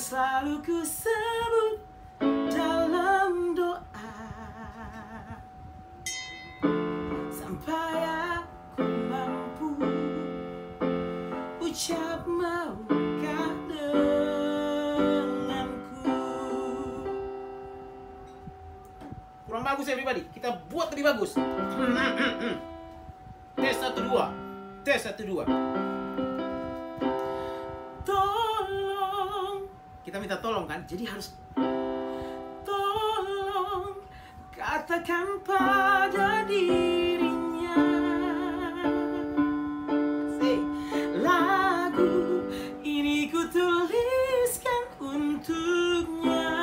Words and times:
selalu 0.00 0.64
ku 0.64 0.80
sebut 0.80 1.76
dalam 2.48 3.52
doa. 3.52 4.16
Sampai 7.28 8.08
aku 8.08 8.88
mampu 9.12 9.76
ucap 11.60 12.24
maukah 12.24 13.52
denganku? 13.68 15.36
Kurang 19.44 19.64
bagus 19.68 19.84
ya 19.84 20.00
pribadi, 20.00 20.24
kita 20.32 20.64
buat 20.72 20.88
lebih 20.96 21.12
bagus. 21.12 21.36
Tes 23.52 23.76
satu 23.76 24.00
dua. 24.08 24.32
Tes 24.80 25.04
satu 25.04 25.28
dua 25.28 25.44
Kita 30.10 30.18
minta 30.18 30.42
tolong 30.42 30.66
kan, 30.66 30.82
jadi 30.90 31.06
harus 31.06 31.38
Tolong 32.66 33.94
katakan 34.50 35.38
pada 35.46 36.42
dirinya. 36.50 37.78
Lagu 41.22 42.42
ini 42.82 43.30
ku 43.30 43.38
tuliskan 43.54 44.82
untuknya. 44.98 46.58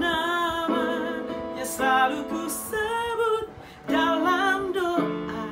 Namanya 0.00 1.68
selalu 1.68 2.24
ku 2.32 2.48
sebut 2.48 3.44
dalam 3.84 4.72
doa 4.72 5.44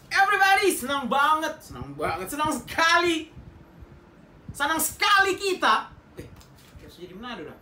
Everybody 0.06 0.70
senang 0.70 1.10
banget, 1.10 1.58
senang 1.58 1.98
banget, 1.98 2.30
senang 2.30 2.54
sekali. 2.54 3.34
Senang 4.54 4.78
sekali 4.78 5.34
kita. 5.34 5.90
Eh, 6.22 6.30
jadi 6.86 7.10
Manado 7.18 7.50
dah. 7.50 7.58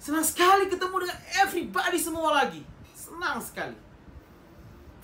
Senang 0.00 0.24
sekali 0.24 0.72
ketemu 0.72 1.04
dengan 1.04 1.20
everybody 1.44 2.00
semua 2.00 2.40
lagi. 2.40 2.64
Senang 2.96 3.44
sekali. 3.44 3.76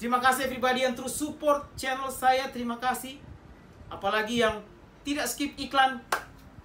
Terima 0.01 0.17
kasih 0.17 0.49
everybody 0.49 0.89
yang 0.89 0.97
terus 0.97 1.13
support 1.13 1.77
channel 1.77 2.09
saya. 2.09 2.49
Terima 2.49 2.81
kasih. 2.81 3.21
Apalagi 3.93 4.41
yang 4.41 4.65
tidak 5.03 5.27
skip 5.27 5.55
iklan. 5.59 6.03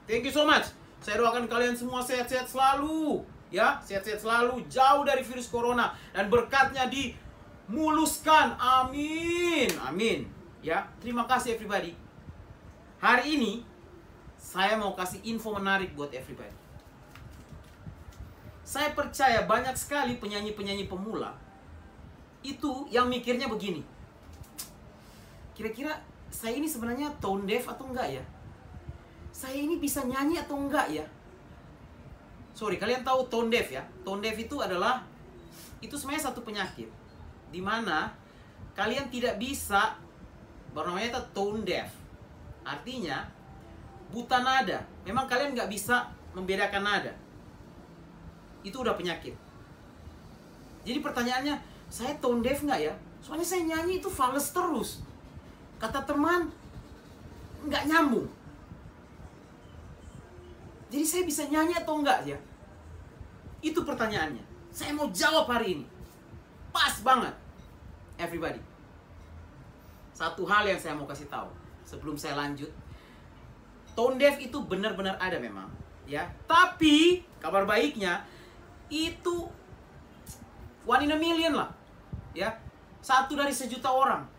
Thank 0.06 0.28
you 0.28 0.34
so 0.34 0.44
much. 0.48 0.70
Saya 1.04 1.20
doakan 1.20 1.52
kalian 1.52 1.76
semua 1.76 2.00
sehat-sehat 2.00 2.48
selalu 2.48 3.24
Ya, 3.54 3.78
sehat-sehat 3.86 4.18
selalu 4.18 4.66
Jauh 4.66 5.06
dari 5.06 5.22
virus 5.22 5.46
corona. 5.46 5.94
Dan 6.10 6.34
berkatnya 6.34 6.90
dimuluskan. 6.90 8.58
Amin. 8.58 9.70
Amin. 9.86 10.26
Ya, 10.66 10.90
terima 10.98 11.30
kasih 11.30 11.54
everybody. 11.54 11.94
Hari 12.98 13.38
ini 13.38 13.54
Saya 14.44 14.76
mau 14.76 14.92
kasih 14.92 15.24
info 15.24 15.56
menarik 15.56 15.94
buat 15.96 16.12
everybody. 16.12 16.52
Saya 18.68 18.92
percaya 18.92 19.46
banyak 19.48 19.76
sekali 19.76 20.20
penyanyi-penyanyi 20.20 20.88
pemula 20.88 21.36
Itu 22.44 22.90
yang 22.92 23.08
mikirnya 23.08 23.48
begini. 23.48 23.86
Kira-kira 25.54 25.96
saya 26.34 26.58
ini 26.58 26.66
sebenarnya 26.66 27.14
tone 27.22 27.46
deaf 27.46 27.70
atau 27.70 27.86
enggak 27.94 28.10
ya? 28.10 28.24
Saya 29.30 29.54
ini 29.54 29.78
bisa 29.78 30.02
nyanyi 30.02 30.42
atau 30.42 30.58
enggak 30.58 30.90
ya? 30.90 31.06
Sorry, 32.58 32.82
kalian 32.82 33.06
tahu 33.06 33.30
tone 33.30 33.54
deaf 33.54 33.70
ya? 33.70 33.86
Tone 34.02 34.18
deaf 34.26 34.34
itu 34.42 34.58
adalah 34.58 35.06
itu 35.78 35.94
sebenarnya 35.94 36.34
satu 36.34 36.42
penyakit 36.42 36.90
di 37.54 37.62
mana 37.62 38.10
kalian 38.74 39.14
tidak 39.14 39.38
bisa 39.38 39.94
bernamanya 40.74 41.14
itu 41.14 41.24
tone 41.38 41.62
deaf. 41.62 41.94
Artinya 42.66 43.30
buta 44.10 44.42
nada. 44.42 44.82
Memang 45.06 45.30
kalian 45.30 45.54
nggak 45.54 45.70
bisa 45.70 46.10
membedakan 46.34 46.82
nada. 46.82 47.14
Itu 48.66 48.82
udah 48.82 48.98
penyakit. 48.98 49.38
Jadi 50.82 51.00
pertanyaannya, 51.00 51.56
saya 51.94 52.18
tone 52.18 52.42
deaf 52.42 52.66
nggak 52.66 52.82
ya? 52.82 52.94
Soalnya 53.22 53.46
saya 53.46 53.62
nyanyi 53.70 54.02
itu 54.02 54.10
fals 54.10 54.50
terus. 54.50 55.13
Kata 55.84 56.00
teman, 56.08 56.48
nggak 57.68 57.92
nyambung. 57.92 58.24
Jadi 60.88 61.04
saya 61.04 61.24
bisa 61.28 61.44
nyanyi 61.52 61.76
atau 61.76 62.00
enggak 62.00 62.24
ya? 62.24 62.40
Itu 63.60 63.84
pertanyaannya. 63.84 64.72
Saya 64.72 64.96
mau 64.96 65.12
jawab 65.12 65.52
hari 65.52 65.76
ini. 65.76 65.86
Pas 66.72 67.04
banget. 67.04 67.36
Everybody. 68.16 68.64
Satu 70.16 70.48
hal 70.48 70.64
yang 70.72 70.80
saya 70.80 70.96
mau 70.96 71.04
kasih 71.04 71.28
tahu 71.28 71.52
sebelum 71.84 72.16
saya 72.16 72.40
lanjut. 72.40 72.72
Tone 73.92 74.16
deaf 74.16 74.40
itu 74.40 74.64
benar-benar 74.64 75.20
ada 75.20 75.36
memang, 75.36 75.68
ya. 76.08 76.32
Tapi 76.48 77.28
kabar 77.44 77.68
baiknya 77.68 78.24
itu 78.88 79.52
one 80.88 81.04
in 81.04 81.12
a 81.12 81.20
million 81.20 81.60
lah. 81.60 81.76
Ya. 82.32 82.56
Satu 83.04 83.36
dari 83.36 83.52
sejuta 83.52 83.92
orang. 83.92 84.33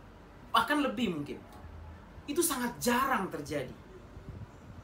Bahkan 0.55 0.79
lebih 0.87 1.11
mungkin. 1.11 1.39
Itu 2.31 2.39
sangat 2.39 2.79
jarang 2.79 3.27
terjadi. 3.27 3.75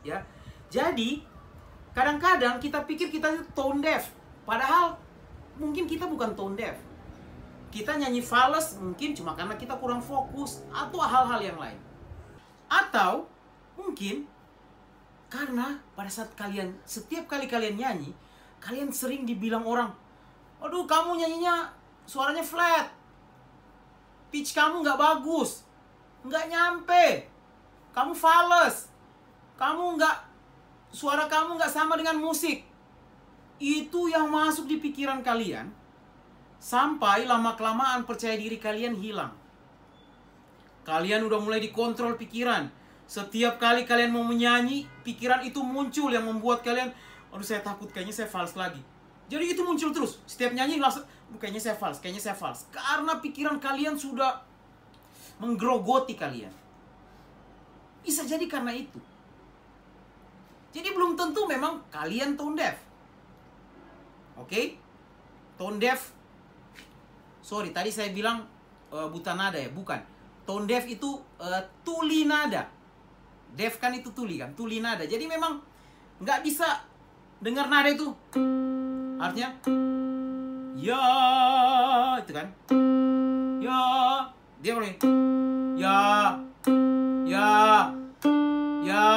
Ya. 0.03 0.19
Jadi, 0.67 1.23
kadang-kadang 1.95 2.59
kita 2.59 2.83
pikir 2.83 3.09
kita 3.15 3.31
itu 3.31 3.47
tone 3.55 3.79
deaf. 3.79 4.11
Padahal 4.43 4.99
mungkin 5.55 5.87
kita 5.87 6.11
bukan 6.11 6.35
tone 6.35 6.59
deaf. 6.59 6.75
Kita 7.71 7.95
nyanyi 7.95 8.19
fals 8.19 8.83
mungkin 8.83 9.15
cuma 9.15 9.39
karena 9.39 9.55
kita 9.55 9.79
kurang 9.79 10.03
fokus 10.03 10.67
atau 10.75 10.99
hal-hal 10.99 11.39
yang 11.39 11.55
lain. 11.55 11.79
Atau 12.66 13.31
mungkin 13.78 14.27
karena 15.31 15.78
pada 15.95 16.11
saat 16.11 16.34
kalian 16.34 16.75
setiap 16.83 17.31
kali 17.31 17.47
kalian 17.47 17.78
nyanyi, 17.78 18.11
kalian 18.59 18.91
sering 18.91 19.23
dibilang 19.23 19.63
orang, 19.63 19.95
"Aduh, 20.59 20.83
kamu 20.83 21.23
nyanyinya 21.23 21.71
suaranya 22.11 22.43
flat. 22.43 22.91
Pitch 24.30 24.54
kamu 24.54 24.86
nggak 24.86 24.98
bagus. 24.98 25.66
Nggak 26.22 26.48
nyampe. 26.48 27.27
Kamu 27.91 28.15
fals. 28.15 28.86
Kamu 29.59 29.98
nggak 29.98 30.16
suara 30.94 31.27
kamu 31.27 31.59
nggak 31.59 31.71
sama 31.71 31.98
dengan 31.98 32.16
musik." 32.18 32.65
Itu 33.60 34.09
yang 34.09 34.32
masuk 34.32 34.65
di 34.65 34.80
pikiran 34.80 35.21
kalian 35.21 35.68
sampai 36.60 37.24
lama-kelamaan 37.24 38.09
percaya 38.09 38.36
diri 38.36 38.60
kalian 38.60 38.97
hilang. 38.97 39.32
Kalian 40.84 41.24
udah 41.24 41.41
mulai 41.41 41.60
dikontrol 41.60 42.21
pikiran. 42.21 42.68
Setiap 43.04 43.59
kali 43.59 43.88
kalian 43.88 44.15
mau 44.15 44.22
menyanyi, 44.22 44.86
pikiran 45.03 45.42
itu 45.42 45.60
muncul 45.60 46.15
yang 46.15 46.24
membuat 46.24 46.62
kalian, 46.62 46.94
aduh 47.34 47.42
saya 47.42 47.59
takut, 47.59 47.91
kayaknya 47.91 48.15
saya 48.15 48.28
fals 48.30 48.54
lagi. 48.54 48.78
Jadi 49.30 49.54
itu 49.54 49.62
muncul 49.62 49.94
terus. 49.94 50.18
Setiap 50.27 50.50
nyanyi 50.50 50.82
langsung, 50.82 51.06
"Aduh, 51.06 51.38
kayaknya 51.38 51.62
saya 51.62 51.77
fals, 51.78 52.03
kayaknya 52.03 52.18
saya 52.18 52.34
fals. 52.34 52.66
Karena 52.74 53.22
pikiran 53.22 53.62
kalian 53.62 53.94
sudah 53.94 54.42
menggerogoti 55.38 56.18
kalian. 56.18 56.53
Bisa 58.03 58.27
jadi 58.27 58.44
karena 58.50 58.74
itu. 58.74 58.98
Jadi 60.71 60.88
belum 60.94 61.18
tentu 61.18 61.47
memang 61.47 61.82
kalian 61.91 62.38
tone 62.38 62.54
deaf. 62.54 62.77
Oke? 64.38 64.78
Tone 65.59 65.78
deaf. 65.78 66.15
Sorry, 67.42 67.74
tadi 67.74 67.91
saya 67.91 68.15
bilang 68.15 68.47
eh, 68.91 69.09
buta 69.10 69.34
nada 69.34 69.59
ya, 69.59 69.71
bukan. 69.71 69.98
tone 70.50 70.66
deaf 70.66 70.82
itu 70.91 71.15
uh, 71.38 71.62
tuli 71.86 72.27
nada. 72.27 72.66
Deaf 73.54 73.78
kan 73.78 73.94
itu 73.94 74.10
tuli 74.10 74.34
kan, 74.34 74.50
tuli 74.59 74.82
nada. 74.82 75.06
Jadi 75.06 75.30
memang 75.30 75.62
nggak 76.18 76.42
bisa 76.42 76.82
dengar 77.38 77.71
nada 77.71 77.86
itu. 77.86 78.10
Artinya 79.21 79.53
ya 80.81 81.05
itu 82.25 82.33
kan. 82.33 82.49
Ya, 83.61 83.84
dia 84.65 84.72
boleh. 84.72 84.97
Ya, 85.77 86.33
ya, 87.28 87.53
ya, 88.81 89.09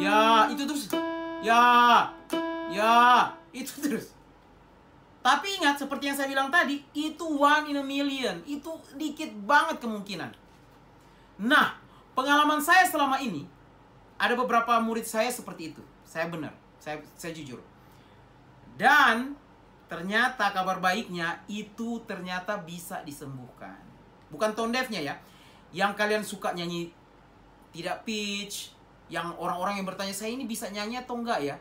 ya, 0.00 0.20
itu 0.48 0.62
terus. 0.64 0.88
Ya, 1.44 1.64
ya, 2.72 2.96
itu 3.52 3.72
terus. 3.84 4.16
Tapi 5.20 5.60
ingat, 5.60 5.76
seperti 5.76 6.08
yang 6.08 6.16
saya 6.16 6.32
bilang 6.32 6.48
tadi, 6.48 6.80
itu 6.96 7.26
one 7.26 7.68
in 7.68 7.76
a 7.76 7.84
million. 7.84 8.40
Itu 8.48 8.80
dikit 8.96 9.28
banget 9.44 9.82
kemungkinan. 9.84 10.32
Nah, 11.44 11.76
pengalaman 12.16 12.64
saya 12.64 12.88
selama 12.88 13.20
ini, 13.20 13.44
ada 14.16 14.32
beberapa 14.32 14.80
murid 14.80 15.04
saya 15.04 15.28
seperti 15.28 15.76
itu. 15.76 15.82
Saya 16.08 16.32
benar, 16.32 16.56
saya, 16.80 17.02
saya 17.18 17.36
jujur. 17.36 17.60
Dan 18.76 19.34
ternyata 19.88 20.52
kabar 20.52 20.78
baiknya, 20.78 21.40
itu 21.48 22.04
ternyata 22.04 22.60
bisa 22.60 23.00
disembuhkan. 23.02 23.76
Bukan 24.28 24.52
tone 24.52 24.72
deafnya 24.76 25.00
ya. 25.00 25.14
Yang 25.72 25.92
kalian 25.96 26.22
suka 26.24 26.52
nyanyi 26.52 26.92
tidak 27.72 28.04
pitch, 28.04 28.72
yang 29.08 29.32
orang-orang 29.36 29.80
yang 29.80 29.86
bertanya, 29.88 30.12
saya 30.12 30.32
ini 30.32 30.44
bisa 30.44 30.68
nyanyi 30.68 31.00
atau 31.00 31.16
enggak 31.18 31.40
ya? 31.40 31.56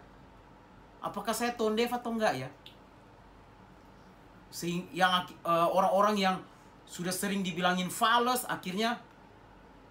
Apakah 1.00 1.32
saya 1.32 1.56
tone 1.56 1.80
deaf 1.80 1.92
atau 1.96 2.12
enggak 2.14 2.36
ya? 2.36 2.50
yang 4.96 5.28
uh, 5.44 5.68
orang-orang 5.68 6.16
yang 6.16 6.36
sudah 6.88 7.12
sering 7.12 7.44
dibilangin 7.44 7.92
fals 7.92 8.48
akhirnya 8.48 8.96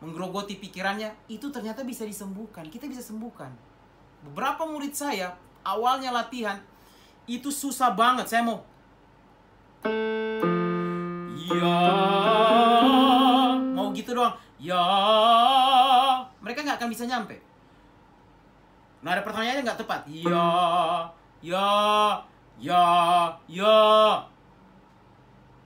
menggerogoti 0.01 0.57
pikirannya 0.57 1.13
itu 1.29 1.53
ternyata 1.53 1.85
bisa 1.85 2.09
disembuhkan 2.09 2.65
kita 2.73 2.89
bisa 2.89 3.05
sembuhkan 3.05 3.53
beberapa 4.25 4.65
murid 4.65 4.97
saya 4.97 5.37
awalnya 5.67 6.15
latihan 6.15 6.57
itu 7.25 7.49
susah 7.49 7.91
banget 7.93 8.29
saya 8.29 8.45
mau 8.45 8.65
ya. 11.55 11.81
Mau 13.73 13.89
gitu 13.93 14.11
doang. 14.17 14.35
Ya. 14.57 14.85
Mereka 16.41 16.65
nggak 16.65 16.79
akan 16.81 16.91
bisa 16.91 17.05
nyampe. 17.05 17.37
Nah 19.05 19.13
ada 19.13 19.23
pertanyaannya 19.23 19.63
nggak 19.65 19.81
tepat. 19.85 20.01
Ya. 20.09 20.49
Ya. 21.45 21.71
Ya. 22.61 22.85
Ya. 23.49 23.79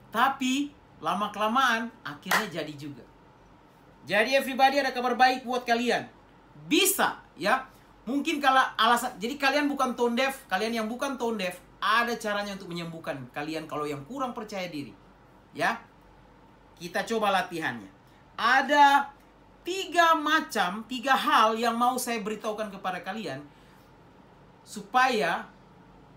Tapi 0.09 0.73
lama 0.99 1.31
kelamaan 1.31 1.87
akhirnya 2.03 2.47
jadi 2.51 2.73
juga. 2.75 3.05
Jadi 4.09 4.35
everybody 4.35 4.81
ada 4.81 4.91
kabar 4.91 5.13
baik 5.15 5.45
buat 5.45 5.63
kalian. 5.63 6.09
Bisa 6.67 7.21
ya. 7.39 7.67
Mungkin 8.09 8.41
kalau 8.41 8.65
alasan 8.73 9.13
jadi 9.21 9.37
kalian 9.37 9.69
bukan 9.69 9.93
tone 9.93 10.17
deaf, 10.17 10.49
kalian 10.49 10.81
yang 10.81 10.87
bukan 10.89 11.13
tone 11.21 11.37
deaf 11.37 11.61
ada 11.77 12.17
caranya 12.17 12.57
untuk 12.57 12.73
menyembuhkan 12.73 13.29
kalian 13.29 13.69
kalau 13.69 13.85
yang 13.85 14.01
kurang 14.09 14.33
percaya 14.33 14.65
diri. 14.65 14.91
Ya. 15.53 15.77
Kita 16.79 17.03
coba 17.05 17.29
latihannya. 17.29 17.91
Ada 18.39 19.11
tiga 19.67 20.15
macam, 20.15 20.87
tiga 20.87 21.11
hal 21.13 21.59
yang 21.59 21.75
mau 21.75 21.99
saya 21.99 22.23
beritahukan 22.23 22.71
kepada 22.71 23.03
kalian 23.03 23.43
supaya 24.63 25.43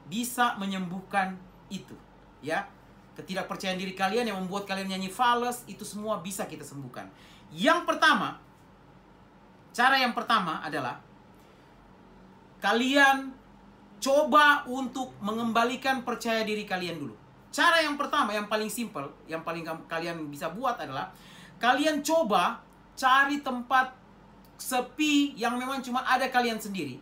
bisa 0.07 0.55
menyembuhkan 0.57 1.35
itu, 1.67 1.99
ya 2.41 2.69
ketidakpercayaan 3.13 3.77
diri 3.77 3.93
kalian 3.93 4.29
yang 4.33 4.39
membuat 4.41 4.65
kalian 4.65 4.97
nyanyi 4.97 5.13
fals 5.13 5.69
itu 5.69 5.85
semua 5.85 6.25
bisa 6.25 6.49
kita 6.49 6.65
sembuhkan. 6.65 7.09
Yang 7.53 7.85
pertama, 7.85 8.41
cara 9.77 10.01
yang 10.01 10.17
pertama 10.17 10.65
adalah 10.65 11.01
kalian 12.63 13.35
coba 13.99 14.63
untuk 14.71 15.11
mengembalikan 15.19 16.07
percaya 16.07 16.47
diri 16.47 16.63
kalian 16.63 16.97
dulu. 17.03 17.15
Cara 17.53 17.85
yang 17.85 18.01
pertama, 18.01 18.33
yang 18.33 18.49
paling 18.49 18.71
simple, 18.73 19.13
yang 19.29 19.45
paling 19.45 19.67
kalian 19.91 20.31
bisa 20.33 20.49
buat 20.49 20.81
adalah 20.81 21.13
kalian 21.61 22.01
coba 22.01 22.63
cari 22.97 23.45
tempat 23.45 23.93
sepi 24.57 25.37
yang 25.37 25.59
memang 25.59 25.83
cuma 25.85 26.07
ada 26.07 26.31
kalian 26.31 26.57
sendiri. 26.57 26.97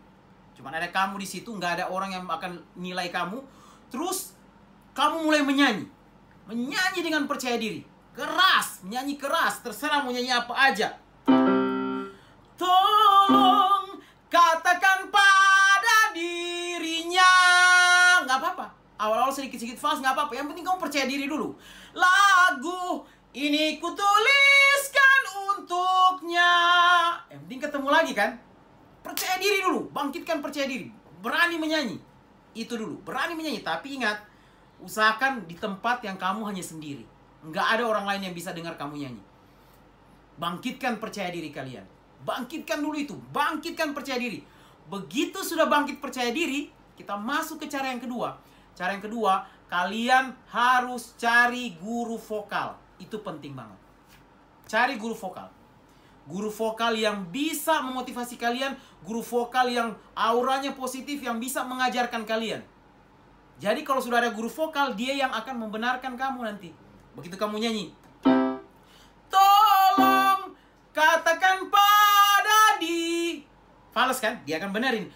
Cuma 0.57 0.75
ada 0.75 0.91
kamu 0.91 1.21
di 1.23 1.29
situ, 1.29 1.53
nggak 1.55 1.79
ada 1.81 1.85
orang 1.93 2.11
yang 2.17 2.25
akan 2.27 2.59
nilai 2.75 3.13
kamu. 3.13 3.39
Terus 3.93 4.35
kamu 4.97 5.29
mulai 5.29 5.45
menyanyi 5.47 5.87
menyanyi 6.51 7.01
dengan 7.07 7.31
percaya 7.31 7.55
diri. 7.55 7.87
Keras, 8.11 8.83
menyanyi 8.83 9.15
keras, 9.15 9.63
terserah 9.63 10.03
mau 10.03 10.11
nyanyi 10.11 10.35
apa 10.35 10.51
aja. 10.51 10.99
Tolong 12.59 14.03
katakan 14.27 15.07
pada 15.15 15.40
Awal-awal 19.01 19.33
sedikit-sedikit 19.33 19.81
fals 19.81 20.05
nggak 20.05 20.13
apa-apa. 20.13 20.33
Yang 20.37 20.47
penting 20.53 20.65
kamu 20.69 20.79
percaya 20.79 21.05
diri 21.09 21.25
dulu. 21.25 21.57
Lagu 21.97 23.09
ini 23.33 23.81
kutuliskan 23.81 25.23
untuknya. 25.49 26.53
Yang 27.33 27.41
penting 27.49 27.61
ketemu 27.65 27.89
lagi 27.89 28.13
kan. 28.13 28.37
Percaya 29.01 29.41
diri 29.41 29.65
dulu. 29.65 29.89
Bangkitkan 29.89 30.45
percaya 30.45 30.69
diri. 30.69 30.93
Berani 31.25 31.57
menyanyi. 31.57 31.97
Itu 32.53 32.77
dulu. 32.77 33.01
Berani 33.01 33.33
menyanyi. 33.33 33.65
Tapi 33.65 33.97
ingat, 33.97 34.29
Usahakan 34.81 35.45
di 35.45 35.61
tempat 35.61 36.01
yang 36.01 36.17
kamu 36.17 36.49
hanya 36.49 36.65
sendiri. 36.65 37.05
Nggak 37.45 37.67
ada 37.77 37.85
orang 37.85 38.05
lain 38.09 38.33
yang 38.33 38.35
bisa 38.37 38.57
dengar 38.57 38.81
kamu 38.81 39.05
nyanyi. 39.05 39.23
Bangkitkan 40.41 40.97
percaya 40.97 41.29
diri 41.29 41.53
kalian. 41.53 41.85
Bangkitkan 42.25 42.81
dulu 42.81 42.97
itu. 42.97 43.13
Bangkitkan 43.33 43.93
percaya 43.93 44.17
diri. 44.17 44.41
Begitu 44.89 45.37
sudah 45.45 45.69
bangkit 45.69 46.01
percaya 46.01 46.33
diri, 46.33 46.73
kita 46.97 47.15
masuk 47.15 47.61
ke 47.61 47.67
cara 47.69 47.93
yang 47.93 48.01
kedua. 48.01 48.41
Cara 48.81 48.97
yang 48.97 49.05
kedua, 49.05 49.45
kalian 49.69 50.33
harus 50.49 51.13
cari 51.21 51.77
guru 51.77 52.17
vokal. 52.17 52.81
Itu 52.97 53.21
penting 53.21 53.53
banget. 53.53 53.77
Cari 54.65 54.97
guru 54.97 55.13
vokal. 55.13 55.53
Guru 56.25 56.49
vokal 56.49 56.97
yang 56.97 57.29
bisa 57.29 57.85
memotivasi 57.85 58.41
kalian, 58.41 58.73
guru 59.05 59.21
vokal 59.21 59.69
yang 59.69 59.93
auranya 60.17 60.73
positif 60.73 61.21
yang 61.21 61.37
bisa 61.37 61.61
mengajarkan 61.61 62.25
kalian. 62.25 62.65
Jadi 63.61 63.85
kalau 63.85 64.01
sudah 64.01 64.25
ada 64.25 64.33
guru 64.33 64.49
vokal, 64.49 64.97
dia 64.97 65.13
yang 65.13 65.29
akan 65.29 65.61
membenarkan 65.61 66.17
kamu 66.17 66.49
nanti. 66.49 66.73
Begitu 67.13 67.37
kamu 67.37 67.61
nyanyi. 67.61 67.93
Tolong 69.29 70.57
katakan 70.97 71.69
pada 71.69 72.81
di. 72.81 73.45
Fals 73.93 74.25
kan? 74.25 74.41
Dia 74.49 74.57
akan 74.57 74.73
benerin. 74.73 75.13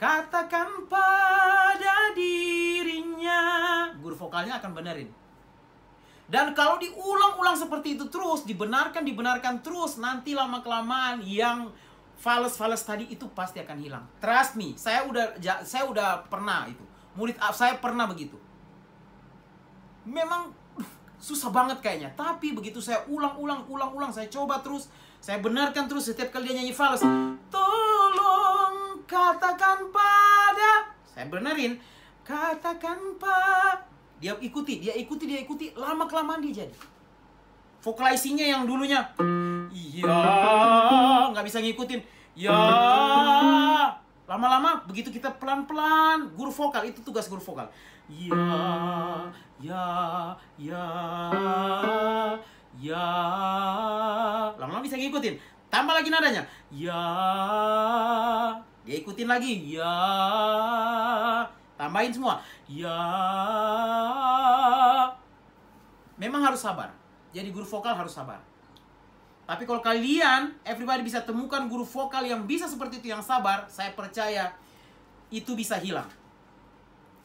Katakan 0.00 0.88
pada 0.88 2.16
dirinya. 2.16 3.40
Guru 4.00 4.16
vokalnya 4.16 4.56
akan 4.56 4.72
benerin. 4.72 5.12
Dan 6.24 6.56
kalau 6.56 6.80
diulang-ulang 6.80 7.52
seperti 7.52 8.00
itu 8.00 8.08
terus, 8.08 8.48
dibenarkan, 8.48 9.04
dibenarkan 9.04 9.60
terus, 9.60 10.00
nanti 10.00 10.32
lama-kelamaan 10.32 11.20
yang 11.20 11.68
fals-fals 12.16 12.80
tadi 12.80 13.12
itu 13.12 13.28
pasti 13.36 13.60
akan 13.60 13.76
hilang. 13.76 14.04
Trust 14.24 14.56
me, 14.56 14.72
saya 14.72 15.04
udah 15.04 15.36
saya 15.68 15.84
udah 15.84 16.24
pernah 16.32 16.64
itu. 16.64 16.80
Murid 17.18 17.36
saya 17.52 17.76
pernah 17.76 18.08
begitu. 18.08 18.40
Memang 20.08 20.48
susah 21.20 21.52
banget 21.52 21.84
kayaknya, 21.84 22.08
tapi 22.16 22.56
begitu 22.56 22.80
saya 22.80 23.04
ulang-ulang 23.04 23.68
ulang-ulang 23.68 24.08
saya 24.08 24.32
coba 24.32 24.64
terus, 24.64 24.88
saya 25.20 25.44
benarkan 25.44 25.84
terus 25.84 26.08
setiap 26.08 26.32
kali 26.32 26.48
dia 26.48 26.62
nyanyi 26.62 26.72
fals. 26.72 27.04
Tolong 27.52 28.49
katakan 29.10 29.90
pada. 29.90 30.72
Saya 31.02 31.26
benerin. 31.26 31.82
Katakan 32.22 33.18
pak 33.18 33.90
dia 34.22 34.36
ikuti 34.38 34.78
dia 34.78 34.94
ikuti 34.94 35.26
dia 35.26 35.42
ikuti. 35.42 35.74
Lama 35.74 36.06
kelamaan 36.06 36.38
dia 36.38 36.62
jadi. 36.62 36.76
Vocalizingnya 37.82 38.46
yang 38.54 38.62
dulunya. 38.70 39.02
Iya. 39.74 40.20
Nggak 41.34 41.44
bisa 41.50 41.58
ngikutin. 41.58 42.00
Ya 42.38 42.54
lama-lama 44.30 44.86
begitu 44.86 45.10
kita 45.10 45.34
pelan-pelan. 45.42 46.30
Guru 46.38 46.54
vokal 46.54 46.86
itu 46.86 47.02
tugas 47.02 47.26
guru 47.26 47.42
vokal. 47.42 47.66
Ya 48.06 48.38
ya 49.58 49.86
ya 50.54 50.86
ya. 52.78 53.06
Lama-lama 54.54 54.86
bisa 54.86 54.94
ngikutin. 54.94 55.34
Tambah 55.66 55.98
lagi 55.98 56.14
nadanya. 56.14 56.46
Ya 56.70 57.02
dia 58.90 58.98
ikutin 58.98 59.30
lagi 59.30 59.78
ya 59.78 59.94
tambahin 61.78 62.10
semua 62.10 62.42
ya 62.66 62.98
memang 66.18 66.42
harus 66.42 66.58
sabar 66.58 66.90
jadi 67.30 67.48
guru 67.54 67.66
vokal 67.66 67.94
harus 67.94 68.10
sabar. 68.10 68.42
Tapi 69.46 69.66
kalau 69.66 69.82
kalian, 69.82 70.54
everybody 70.62 71.02
bisa 71.02 71.26
temukan 71.26 71.66
guru 71.66 71.82
vokal 71.82 72.22
yang 72.22 72.46
bisa 72.46 72.70
seperti 72.70 73.02
itu, 73.02 73.10
yang 73.10 73.22
sabar, 73.22 73.66
saya 73.66 73.90
percaya 73.94 74.54
itu 75.30 75.58
bisa 75.58 75.78
hilang. 75.78 76.06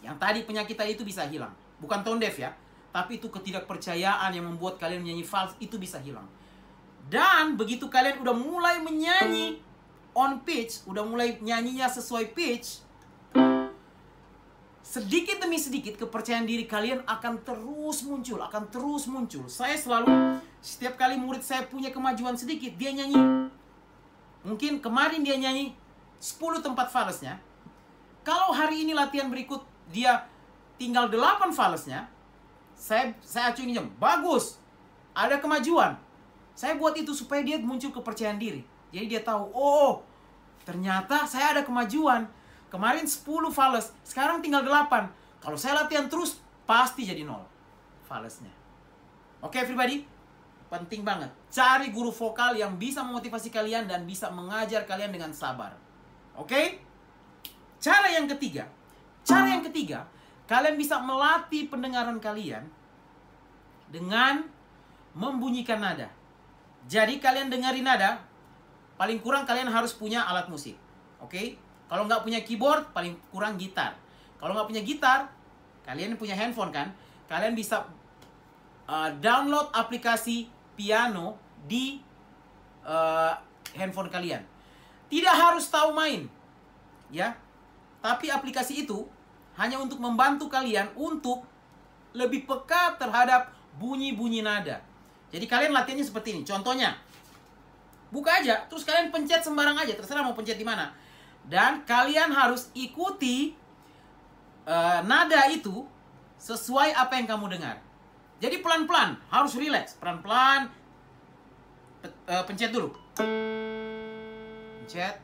Yang 0.01 0.15
tadi 0.17 0.39
penyakit 0.45 0.73
tadi 0.77 0.97
itu 0.97 1.05
bisa 1.05 1.25
hilang. 1.25 1.53
Bukan 1.81 2.01
tone 2.05 2.21
deaf 2.21 2.37
ya. 2.37 2.53
tapi 2.95 3.19
itu 3.19 3.27
ketidakpercayaan 3.27 4.31
yang 4.31 4.47
membuat 4.47 4.79
kalian 4.79 5.03
menyanyi 5.03 5.27
fals 5.27 5.51
itu 5.59 5.75
bisa 5.75 5.99
hilang. 5.99 6.23
Dan 7.11 7.59
begitu 7.59 7.91
kalian 7.91 8.23
udah 8.23 8.31
mulai 8.31 8.79
menyanyi 8.79 9.59
on 10.15 10.41
pitch, 10.47 10.87
udah 10.87 11.03
mulai 11.03 11.35
nyanyinya 11.43 11.91
sesuai 11.91 12.31
pitch, 12.31 12.81
sedikit 14.79 15.43
demi 15.43 15.59
sedikit 15.59 15.99
kepercayaan 15.99 16.47
diri 16.47 16.63
kalian 16.63 17.03
akan 17.03 17.43
terus 17.43 17.99
muncul, 18.07 18.39
akan 18.39 18.63
terus 18.71 19.11
muncul. 19.11 19.43
Saya 19.51 19.75
selalu 19.75 20.39
setiap 20.63 20.95
kali 20.95 21.19
murid 21.19 21.43
saya 21.43 21.67
punya 21.67 21.91
kemajuan 21.91 22.39
sedikit, 22.39 22.71
dia 22.79 22.95
nyanyi. 22.95 23.51
Mungkin 24.47 24.79
kemarin 24.79 25.19
dia 25.19 25.35
nyanyi 25.35 25.75
10 26.23 26.63
tempat 26.63 26.87
falesnya. 26.95 27.43
Kalau 28.23 28.55
hari 28.55 28.87
ini 28.87 28.95
latihan 28.95 29.27
berikut 29.27 29.67
dia 29.91 30.25
tinggal 30.79 31.11
8 31.11 31.51
falesnya, 31.51 32.07
saya 32.77 33.11
saya 33.19 33.51
acungin 33.51 33.75
jam. 33.75 33.87
Bagus. 33.99 34.63
Ada 35.15 35.39
kemajuan. 35.43 35.95
Saya 36.55 36.75
buat 36.79 36.95
itu 36.95 37.11
supaya 37.11 37.43
dia 37.43 37.59
muncul 37.59 37.91
kepercayaan 37.91 38.39
diri. 38.39 38.63
Jadi 38.95 39.11
dia 39.11 39.19
tahu, 39.19 39.51
oh, 39.51 39.99
ternyata 40.63 41.27
saya 41.27 41.59
ada 41.59 41.67
kemajuan 41.67 42.23
Kemarin 42.75 43.07
10 43.07 43.23
fales, 43.55 43.95
sekarang 44.03 44.43
tinggal 44.43 44.59
8. 44.65 45.07
Kalau 45.39 45.55
saya 45.55 45.79
latihan 45.79 46.11
terus, 46.11 46.43
pasti 46.67 47.07
jadi 47.07 47.23
nol 47.23 47.39
falesnya. 48.03 48.51
Oke, 49.39 49.55
okay, 49.55 49.59
everybody? 49.63 50.03
Penting 50.67 51.07
banget. 51.07 51.31
Cari 51.47 51.95
guru 51.95 52.11
vokal 52.11 52.59
yang 52.59 52.75
bisa 52.75 52.99
memotivasi 52.99 53.47
kalian 53.47 53.87
dan 53.87 54.03
bisa 54.03 54.27
mengajar 54.27 54.83
kalian 54.83 55.15
dengan 55.15 55.31
sabar. 55.31 55.71
Oke? 56.35 56.51
Okay? 56.51 56.65
Cara 57.79 58.11
yang 58.11 58.27
ketiga. 58.27 58.67
Cara 59.23 59.55
yang 59.55 59.63
ketiga, 59.63 60.03
kalian 60.45 60.75
bisa 60.75 60.99
melatih 60.99 61.71
pendengaran 61.71 62.19
kalian 62.19 62.67
dengan 63.87 64.43
membunyikan 65.15 65.79
nada. 65.79 66.11
Jadi 66.91 67.23
kalian 67.23 67.47
dengerin 67.47 67.87
nada, 67.87 68.19
paling 68.95 69.19
kurang 69.19 69.43
kalian 69.43 69.67
harus 69.67 69.95
punya 69.95 70.23
alat 70.23 70.47
musik. 70.47 70.75
Oke? 71.19 71.31
Okay? 71.31 71.47
Kalau 71.85 72.09
nggak 72.09 72.25
punya 72.25 72.41
keyboard, 72.41 72.89
paling 72.91 73.13
kurang 73.29 73.61
gitar. 73.61 73.93
Kalau 74.41 74.57
nggak 74.57 74.67
punya 74.67 74.81
gitar, 74.81 75.29
kalian 75.85 76.17
punya 76.17 76.33
handphone 76.33 76.73
kan? 76.73 76.89
Kalian 77.29 77.53
bisa 77.53 77.85
uh, 78.89 79.09
download 79.21 79.69
aplikasi 79.69 80.49
piano 80.73 81.37
di 81.65 82.01
uh, 82.81 83.33
handphone 83.77 84.09
kalian. 84.09 84.41
Tidak 85.05 85.35
harus 85.35 85.69
tahu 85.69 85.93
main, 85.93 86.25
ya. 87.13 87.37
Tapi 88.01 88.33
aplikasi 88.33 88.85
itu 88.85 89.05
hanya 89.57 89.77
untuk 89.77 90.01
membantu 90.01 90.49
kalian 90.49 90.89
untuk 90.97 91.45
lebih 92.17 92.49
peka 92.49 92.97
terhadap 92.97 93.53
bunyi-bunyi 93.77 94.41
nada. 94.41 94.81
Jadi 95.29 95.45
kalian 95.45 95.73
latihannya 95.75 96.05
seperti 96.05 96.33
ini. 96.33 96.41
Contohnya, 96.47 96.95
buka 98.15 98.39
aja, 98.39 98.63
terus 98.71 98.87
kalian 98.87 99.11
pencet 99.11 99.43
sembarang 99.43 99.75
aja, 99.75 99.91
terserah 99.91 100.23
mau 100.23 100.31
pencet 100.31 100.55
di 100.55 100.63
mana 100.63 100.95
dan 101.45 101.85
kalian 101.85 102.33
harus 102.33 102.73
ikuti 102.73 103.53
uh, 104.65 104.99
nada 105.05 105.45
itu 105.53 105.85
sesuai 106.41 106.93
apa 106.93 107.21
yang 107.21 107.29
kamu 107.29 107.57
dengar. 107.57 107.77
Jadi 108.41 108.59
pelan-pelan, 108.59 109.15
harus 109.31 109.55
rileks. 109.55 109.95
Pelan-pelan 109.97 110.67
uh, 112.27 112.43
pencet 112.43 112.73
dulu. 112.73 112.91
Pencet. 114.83 115.15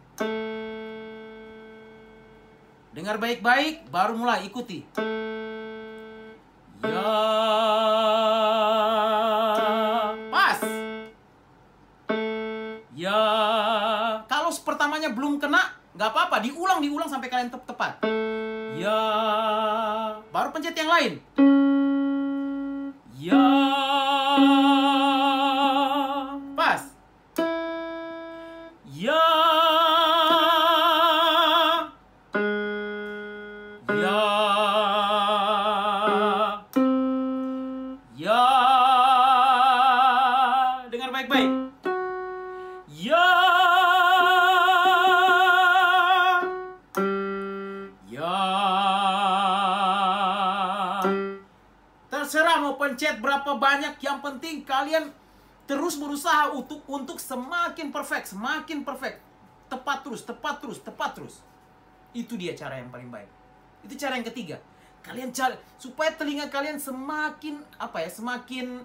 Dengar 2.91 3.17
baik-baik, 3.19 3.87
baru 3.91 4.15
mulai 4.15 4.47
ikuti. 4.47 4.83
Gak 16.01 16.17
apa-apa, 16.17 16.41
diulang, 16.41 16.81
diulang 16.81 17.05
sampai 17.05 17.29
kalian 17.29 17.53
tep 17.53 17.61
tepat. 17.61 18.01
Ya, 18.73 19.01
baru 20.33 20.49
pencet 20.49 20.73
yang 20.73 20.89
lain. 20.89 21.21
Berapa 53.21 53.55
banyak, 53.55 54.01
yang 54.01 54.19
penting 54.19 54.65
kalian 54.65 55.13
terus 55.69 55.95
berusaha 55.95 56.51
untuk 56.51 56.81
untuk 56.89 57.21
semakin 57.21 57.93
perfect, 57.93 58.33
semakin 58.33 58.81
perfect. 58.81 59.21
Tepat 59.71 60.03
terus, 60.03 60.21
tepat 60.27 60.59
terus, 60.59 60.83
tepat 60.83 61.11
terus. 61.15 61.39
Itu 62.11 62.35
dia 62.35 62.51
cara 62.51 62.81
yang 62.81 62.91
paling 62.91 63.07
baik. 63.07 63.29
Itu 63.87 63.95
cara 63.95 64.19
yang 64.19 64.27
ketiga. 64.27 64.59
Kalian 65.01 65.31
cari 65.31 65.55
supaya 65.79 66.11
telinga 66.13 66.51
kalian 66.51 66.75
semakin 66.77 67.63
apa 67.79 68.03
ya, 68.03 68.09
semakin 68.11 68.83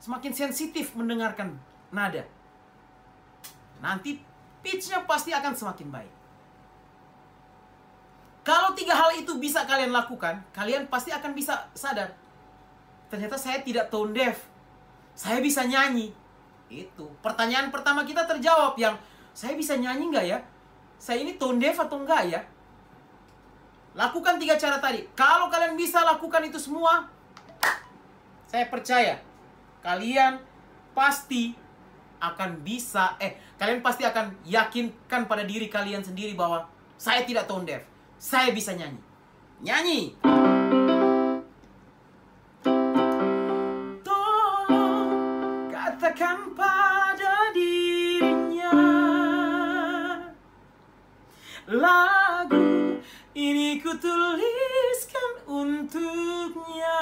semakin 0.00 0.32
sensitif 0.32 0.96
mendengarkan 0.96 1.58
nada. 1.92 2.24
Nanti 3.84 4.22
pitchnya 4.64 5.04
pasti 5.04 5.36
akan 5.36 5.52
semakin 5.52 5.88
baik. 5.92 6.12
Kalau 8.46 8.72
tiga 8.78 8.94
hal 8.94 9.10
itu 9.18 9.34
bisa 9.42 9.66
kalian 9.66 9.90
lakukan, 9.90 10.38
kalian 10.54 10.86
pasti 10.86 11.10
akan 11.10 11.34
bisa 11.34 11.66
sadar 11.74 12.14
ternyata 13.08 13.38
saya 13.38 13.62
tidak 13.62 13.88
tone 13.88 14.14
deaf. 14.14 14.42
Saya 15.16 15.40
bisa 15.40 15.64
nyanyi. 15.64 16.12
Itu. 16.66 17.08
Pertanyaan 17.22 17.70
pertama 17.70 18.02
kita 18.02 18.26
terjawab 18.26 18.74
yang 18.76 18.98
saya 19.36 19.54
bisa 19.54 19.78
nyanyi 19.78 20.10
nggak 20.10 20.26
ya? 20.26 20.38
Saya 20.96 21.22
ini 21.22 21.36
tone 21.36 21.60
deaf 21.60 21.76
atau 21.76 22.02
enggak 22.02 22.22
ya? 22.28 22.40
Lakukan 23.96 24.36
tiga 24.36 24.60
cara 24.60 24.76
tadi. 24.76 25.08
Kalau 25.16 25.48
kalian 25.48 25.76
bisa 25.76 26.04
lakukan 26.04 26.44
itu 26.44 26.60
semua, 26.60 27.08
saya 28.44 28.68
percaya 28.68 29.20
kalian 29.80 30.40
pasti 30.96 31.52
akan 32.16 32.64
bisa 32.64 33.14
eh 33.20 33.36
kalian 33.60 33.84
pasti 33.84 34.02
akan 34.08 34.32
yakinkan 34.48 35.28
pada 35.28 35.44
diri 35.44 35.68
kalian 35.68 36.00
sendiri 36.00 36.32
bahwa 36.32 36.64
saya 36.96 37.24
tidak 37.28 37.44
tone 37.44 37.68
deaf. 37.68 37.84
Saya 38.16 38.52
bisa 38.52 38.72
nyanyi. 38.72 39.00
Nyanyi. 39.60 40.00
Katakan 46.26 46.58
pada 46.58 47.54
dirinya. 47.54 48.74
Lagu 51.70 52.98
ini 53.34 53.78
kutuliskan 53.78 55.30
untuknya. 55.46 56.98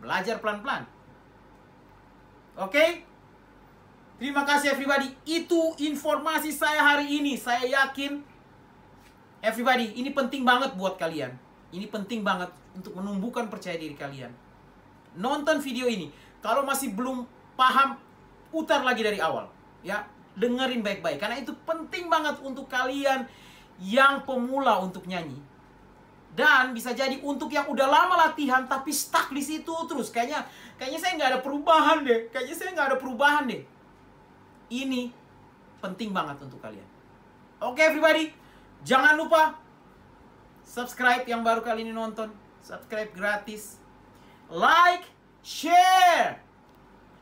Belajar 0.00 0.36
pelan-pelan. 0.44 0.84
Oke? 2.60 2.68
Okay? 2.68 2.90
Terima 4.20 4.44
kasih 4.44 4.76
everybody. 4.76 5.16
Itu 5.24 5.72
informasi 5.80 6.52
saya 6.52 6.84
hari 6.84 7.08
ini. 7.08 7.40
Saya 7.40 7.64
yakin 7.64 8.28
Everybody, 9.40 9.96
ini 9.96 10.12
penting 10.12 10.44
banget 10.44 10.76
buat 10.76 11.00
kalian. 11.00 11.32
Ini 11.72 11.88
penting 11.88 12.20
banget 12.20 12.52
untuk 12.76 12.92
menumbuhkan 12.92 13.48
percaya 13.48 13.72
diri 13.80 13.96
kalian. 13.96 14.28
Nonton 15.16 15.64
video 15.64 15.88
ini. 15.88 16.12
Kalau 16.44 16.60
masih 16.60 16.92
belum 16.92 17.24
paham, 17.60 18.00
putar 18.48 18.80
lagi 18.80 19.04
dari 19.04 19.20
awal. 19.20 19.44
Ya, 19.84 20.08
dengerin 20.40 20.80
baik-baik. 20.80 21.20
Karena 21.20 21.36
itu 21.36 21.52
penting 21.68 22.08
banget 22.08 22.40
untuk 22.40 22.64
kalian 22.72 23.28
yang 23.76 24.24
pemula 24.24 24.80
untuk 24.80 25.04
nyanyi. 25.04 25.36
Dan 26.32 26.72
bisa 26.72 26.96
jadi 26.96 27.20
untuk 27.20 27.52
yang 27.52 27.68
udah 27.68 27.84
lama 27.90 28.14
latihan 28.28 28.64
tapi 28.64 28.94
stuck 28.94 29.28
di 29.28 29.44
situ 29.44 29.74
terus. 29.84 30.08
Kayaknya 30.08 30.48
kayaknya 30.80 31.00
saya 31.02 31.12
nggak 31.20 31.30
ada 31.36 31.40
perubahan 31.44 31.98
deh. 32.06 32.20
Kayaknya 32.32 32.56
saya 32.56 32.70
nggak 32.72 32.88
ada 32.94 32.98
perubahan 33.02 33.44
deh. 33.50 33.62
Ini 34.70 35.10
penting 35.82 36.14
banget 36.14 36.38
untuk 36.46 36.62
kalian. 36.62 36.86
Oke 37.60 37.82
okay, 37.82 37.90
everybody, 37.90 38.30
jangan 38.86 39.18
lupa 39.18 39.58
subscribe 40.62 41.26
yang 41.26 41.42
baru 41.42 41.60
kali 41.66 41.82
ini 41.82 41.92
nonton. 41.92 42.30
Subscribe 42.62 43.10
gratis. 43.10 43.82
Like, 44.46 45.10
share 45.42 46.49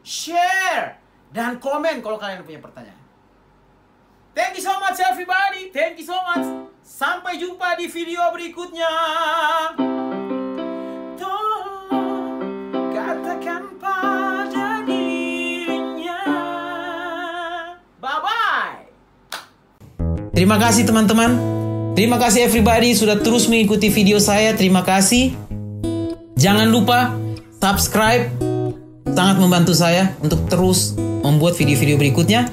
share, 0.08 0.96
dan 1.28 1.60
komen 1.60 2.00
kalau 2.00 2.16
kalian 2.16 2.40
punya 2.40 2.64
pertanyaan. 2.64 2.96
Thank 4.32 4.56
you 4.56 4.64
so 4.64 4.72
much 4.80 4.96
everybody. 5.04 5.68
Thank 5.68 6.00
you 6.00 6.06
so 6.08 6.16
much. 6.24 6.48
Sampai 6.80 7.36
jumpa 7.36 7.76
di 7.76 7.84
video 7.92 8.32
berikutnya. 8.32 8.88
Tolong 11.20 12.88
katakan 12.88 13.76
pada 13.76 14.80
dirinya. 14.88 16.22
Bye 18.00 18.20
bye. 18.24 18.88
Terima 20.32 20.56
kasih 20.56 20.88
teman-teman. 20.88 21.36
Terima 21.98 22.16
kasih 22.16 22.46
everybody 22.46 22.94
sudah 22.94 23.20
terus 23.20 23.50
mengikuti 23.50 23.90
video 23.92 24.22
saya. 24.22 24.54
Terima 24.56 24.86
kasih. 24.86 25.34
Jangan 26.38 26.70
lupa 26.70 27.10
subscribe. 27.58 28.47
Sangat 29.12 29.36
membantu 29.38 29.72
saya 29.76 30.16
untuk 30.20 30.48
terus 30.48 30.96
membuat 30.98 31.54
video-video 31.54 31.96
berikutnya. 32.00 32.48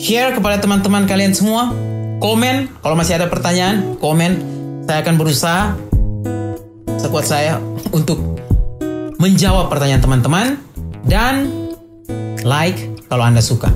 Share 0.00 0.36
kepada 0.36 0.60
teman-teman 0.60 1.08
kalian 1.08 1.32
semua. 1.32 1.72
Komen 2.20 2.68
kalau 2.80 2.96
masih 2.96 3.20
ada 3.20 3.28
pertanyaan, 3.28 3.96
komen. 4.00 4.32
Saya 4.84 5.00
akan 5.00 5.14
berusaha 5.16 5.62
sekuat 7.00 7.24
saya 7.24 7.60
untuk 7.92 8.20
menjawab 9.16 9.72
pertanyaan 9.72 10.04
teman-teman 10.04 10.46
dan 11.08 11.48
like 12.44 12.76
kalau 13.08 13.24
Anda 13.24 13.40
suka. 13.40 13.72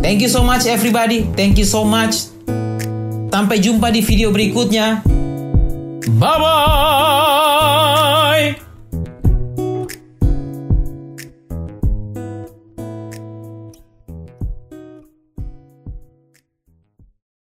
Thank 0.00 0.24
you 0.24 0.30
so 0.32 0.42
much 0.42 0.66
everybody. 0.66 1.28
Thank 1.38 1.60
you 1.60 1.68
so 1.68 1.86
much. 1.86 2.30
Sampai 3.30 3.62
jumpa 3.62 3.94
di 3.94 4.02
video 4.02 4.34
berikutnya. 4.34 5.06
Bye 6.18 6.38
bye. 6.42 7.79